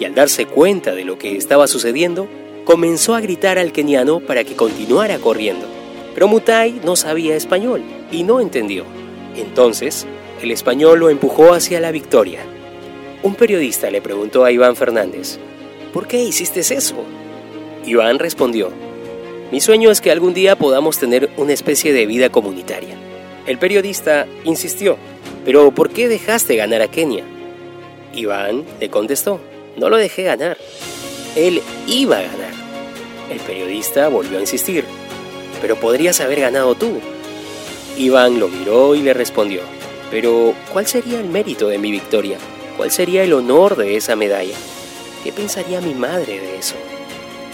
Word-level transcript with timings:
y 0.00 0.06
al 0.06 0.14
darse 0.14 0.46
cuenta 0.46 0.94
de 0.94 1.04
lo 1.04 1.18
que 1.18 1.36
estaba 1.36 1.66
sucediendo, 1.66 2.28
comenzó 2.64 3.14
a 3.14 3.20
gritar 3.20 3.58
al 3.58 3.72
keniano 3.72 4.20
para 4.20 4.42
que 4.42 4.56
continuara 4.56 5.18
corriendo. 5.18 5.66
Pero 6.14 6.26
Mutai 6.26 6.80
no 6.82 6.96
sabía 6.96 7.36
español 7.36 7.82
y 8.10 8.22
no 8.22 8.40
entendió. 8.40 8.84
Entonces, 9.36 10.06
el 10.40 10.50
español 10.50 11.00
lo 11.00 11.10
empujó 11.10 11.52
hacia 11.52 11.78
la 11.78 11.92
victoria. 11.92 12.40
Un 13.22 13.34
periodista 13.34 13.90
le 13.90 14.00
preguntó 14.00 14.46
a 14.46 14.50
Iván 14.50 14.76
Fernández, 14.76 15.38
¿por 15.92 16.06
qué 16.06 16.24
hiciste 16.24 16.60
eso? 16.60 17.04
Iván 17.86 18.18
respondió, 18.18 18.70
mi 19.54 19.60
sueño 19.60 19.92
es 19.92 20.00
que 20.00 20.10
algún 20.10 20.34
día 20.34 20.56
podamos 20.56 20.98
tener 20.98 21.30
una 21.36 21.52
especie 21.52 21.92
de 21.92 22.06
vida 22.06 22.28
comunitaria. 22.28 22.96
El 23.46 23.56
periodista 23.56 24.26
insistió, 24.42 24.96
pero 25.44 25.70
¿por 25.70 25.90
qué 25.90 26.08
dejaste 26.08 26.56
ganar 26.56 26.82
a 26.82 26.88
Kenia? 26.88 27.22
Iván 28.12 28.64
le 28.80 28.90
contestó, 28.90 29.38
no 29.76 29.88
lo 29.90 29.96
dejé 29.96 30.24
ganar. 30.24 30.58
Él 31.36 31.62
iba 31.86 32.18
a 32.18 32.22
ganar. 32.22 32.50
El 33.30 33.38
periodista 33.38 34.08
volvió 34.08 34.38
a 34.38 34.40
insistir, 34.40 34.84
pero 35.60 35.76
podrías 35.76 36.20
haber 36.20 36.40
ganado 36.40 36.74
tú. 36.74 36.98
Iván 37.96 38.40
lo 38.40 38.48
miró 38.48 38.96
y 38.96 39.02
le 39.02 39.14
respondió, 39.14 39.60
pero 40.10 40.52
¿cuál 40.72 40.88
sería 40.88 41.20
el 41.20 41.28
mérito 41.28 41.68
de 41.68 41.78
mi 41.78 41.92
victoria? 41.92 42.38
¿Cuál 42.76 42.90
sería 42.90 43.22
el 43.22 43.32
honor 43.32 43.76
de 43.76 43.94
esa 43.94 44.16
medalla? 44.16 44.56
¿Qué 45.22 45.30
pensaría 45.30 45.80
mi 45.80 45.94
madre 45.94 46.40
de 46.40 46.58
eso? 46.58 46.74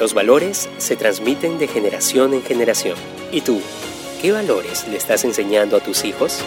Los 0.00 0.14
valores 0.14 0.68
se 0.78 0.94
transmiten 0.94 1.58
de 1.58 1.66
generación 1.66 2.32
en 2.32 2.44
generación. 2.44 2.96
¿Y 3.32 3.40
tú, 3.40 3.60
qué 4.22 4.30
valores 4.30 4.86
le 4.86 4.96
estás 4.96 5.24
enseñando 5.24 5.76
a 5.76 5.80
tus 5.80 6.04
hijos? 6.04 6.38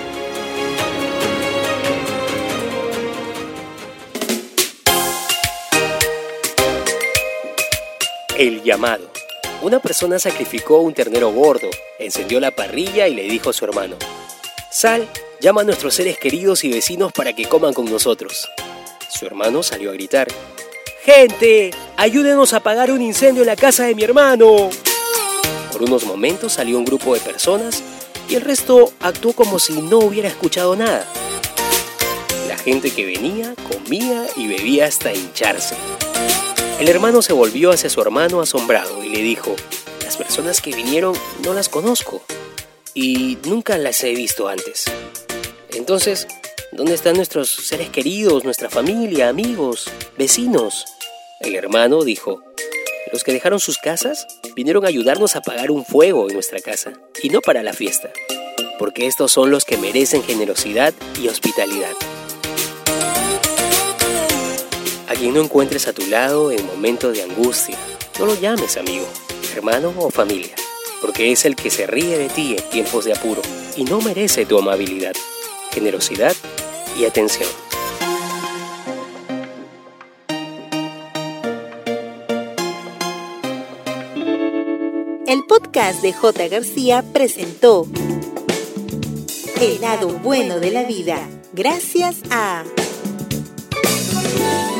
El 8.37 8.63
llamado. 8.63 9.11
Una 9.61 9.79
persona 9.79 10.17
sacrificó 10.17 10.79
un 10.79 10.93
ternero 10.93 11.29
gordo, 11.31 11.67
encendió 11.99 12.39
la 12.39 12.51
parrilla 12.51 13.09
y 13.09 13.15
le 13.15 13.23
dijo 13.23 13.49
a 13.49 13.53
su 13.53 13.65
hermano, 13.65 13.97
Sal, 14.71 15.09
llama 15.41 15.61
a 15.61 15.65
nuestros 15.65 15.93
seres 15.93 16.17
queridos 16.17 16.63
y 16.63 16.71
vecinos 16.71 17.11
para 17.11 17.33
que 17.33 17.49
coman 17.49 17.73
con 17.73 17.83
nosotros. 17.91 18.49
Su 19.09 19.25
hermano 19.25 19.61
salió 19.61 19.89
a 19.89 19.93
gritar, 19.93 20.29
Gente, 21.03 21.71
ayúdenos 22.01 22.53
a 22.53 22.57
apagar 22.57 22.91
un 22.91 22.99
incendio 22.99 23.43
en 23.43 23.47
la 23.47 23.55
casa 23.55 23.83
de 23.83 23.93
mi 23.93 24.01
hermano. 24.01 24.71
Por 25.71 25.83
unos 25.83 26.03
momentos 26.03 26.53
salió 26.53 26.79
un 26.79 26.83
grupo 26.83 27.13
de 27.13 27.19
personas 27.19 27.83
y 28.27 28.33
el 28.33 28.41
resto 28.41 28.91
actuó 29.01 29.33
como 29.33 29.59
si 29.59 29.73
no 29.83 29.99
hubiera 29.99 30.27
escuchado 30.27 30.75
nada. 30.75 31.05
La 32.47 32.57
gente 32.57 32.89
que 32.89 33.05
venía 33.05 33.53
comía 33.71 34.25
y 34.35 34.47
bebía 34.47 34.87
hasta 34.87 35.13
hincharse. 35.13 35.75
El 36.79 36.89
hermano 36.89 37.21
se 37.21 37.33
volvió 37.33 37.69
hacia 37.69 37.91
su 37.91 38.01
hermano 38.01 38.41
asombrado 38.41 39.03
y 39.03 39.09
le 39.09 39.21
dijo, 39.21 39.55
las 40.03 40.17
personas 40.17 40.59
que 40.59 40.73
vinieron 40.73 41.13
no 41.43 41.53
las 41.53 41.69
conozco 41.69 42.23
y 42.95 43.37
nunca 43.45 43.77
las 43.77 44.03
he 44.03 44.15
visto 44.15 44.47
antes. 44.47 44.85
Entonces, 45.69 46.27
¿Dónde 46.73 46.93
están 46.93 47.17
nuestros 47.17 47.49
seres 47.49 47.89
queridos, 47.89 48.45
nuestra 48.45 48.69
familia, 48.69 49.27
amigos, 49.27 49.89
vecinos? 50.17 50.85
El 51.43 51.55
hermano 51.55 52.03
dijo, 52.03 52.43
los 53.11 53.23
que 53.23 53.33
dejaron 53.33 53.59
sus 53.59 53.79
casas 53.79 54.27
vinieron 54.55 54.85
a 54.85 54.89
ayudarnos 54.89 55.35
a 55.35 55.39
apagar 55.39 55.71
un 55.71 55.83
fuego 55.83 56.27
en 56.27 56.35
nuestra 56.35 56.59
casa, 56.59 56.93
y 57.23 57.29
no 57.29 57.41
para 57.41 57.63
la 57.63 57.73
fiesta, 57.73 58.11
porque 58.77 59.07
estos 59.07 59.31
son 59.31 59.49
los 59.49 59.65
que 59.65 59.77
merecen 59.77 60.23
generosidad 60.23 60.93
y 61.19 61.27
hospitalidad. 61.27 61.93
A 65.07 65.15
quien 65.15 65.33
no 65.33 65.41
encuentres 65.41 65.87
a 65.87 65.93
tu 65.93 66.05
lado 66.07 66.51
en 66.51 66.65
momentos 66.67 67.13
de 67.13 67.23
angustia, 67.23 67.77
no 68.19 68.27
lo 68.27 68.39
llames 68.39 68.77
amigo, 68.77 69.07
hermano 69.55 69.95
o 69.97 70.11
familia, 70.11 70.53
porque 71.01 71.31
es 71.31 71.45
el 71.45 71.55
que 71.55 71.71
se 71.71 71.87
ríe 71.87 72.19
de 72.19 72.29
ti 72.29 72.55
en 72.55 72.69
tiempos 72.69 73.05
de 73.05 73.13
apuro 73.13 73.41
y 73.75 73.83
no 73.83 73.99
merece 73.99 74.45
tu 74.45 74.59
amabilidad, 74.59 75.13
generosidad 75.71 76.35
y 76.97 77.05
atención. 77.05 77.49
El 85.31 85.45
podcast 85.45 86.01
de 86.01 86.11
J. 86.11 86.49
García 86.49 87.05
presentó 87.13 87.87
El 89.61 89.79
lado 89.79 90.09
bueno 90.09 90.59
de 90.59 90.71
la 90.71 90.83
vida. 90.83 91.25
Gracias 91.53 92.17
a... 92.29 92.65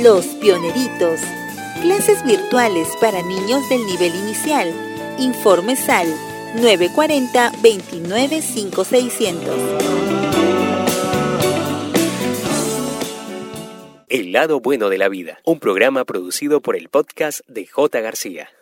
Los 0.03 0.25
Pioneritos, 0.25 1.21
clases 1.81 2.23
virtuales 2.23 2.87
para 3.01 3.23
niños 3.23 3.67
del 3.69 3.83
nivel 3.85 4.13
inicial. 4.15 4.71
Informes 5.17 5.89
al 5.89 6.07
940 6.55 7.51
295 7.61 8.85
El 14.15 14.31
lado 14.31 14.61
bueno 14.61 14.87
de 14.87 14.97
la 14.97 15.09
vida, 15.09 15.41
un 15.43 15.59
programa 15.59 16.05
producido 16.05 16.61
por 16.61 16.77
el 16.77 16.87
podcast 16.87 17.41
de 17.49 17.67
J. 17.67 17.99
García. 17.99 18.55